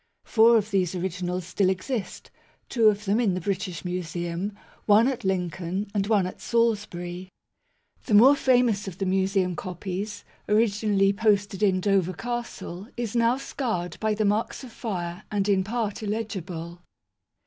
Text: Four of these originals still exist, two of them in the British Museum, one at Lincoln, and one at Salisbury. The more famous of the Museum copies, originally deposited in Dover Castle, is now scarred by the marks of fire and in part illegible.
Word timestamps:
Four 0.23 0.57
of 0.57 0.71
these 0.71 0.95
originals 0.95 1.45
still 1.45 1.69
exist, 1.69 2.31
two 2.69 2.87
of 2.89 3.05
them 3.05 3.19
in 3.19 3.35
the 3.35 3.39
British 3.39 3.85
Museum, 3.85 4.57
one 4.87 5.07
at 5.07 5.23
Lincoln, 5.23 5.91
and 5.93 6.07
one 6.07 6.25
at 6.25 6.41
Salisbury. 6.41 7.29
The 8.07 8.15
more 8.15 8.35
famous 8.35 8.87
of 8.87 8.97
the 8.97 9.05
Museum 9.05 9.55
copies, 9.55 10.23
originally 10.49 11.11
deposited 11.11 11.61
in 11.61 11.81
Dover 11.81 12.13
Castle, 12.13 12.87
is 12.97 13.15
now 13.15 13.37
scarred 13.37 13.99
by 13.99 14.15
the 14.15 14.25
marks 14.25 14.63
of 14.63 14.71
fire 14.71 15.21
and 15.29 15.47
in 15.47 15.63
part 15.63 16.01
illegible. 16.01 16.81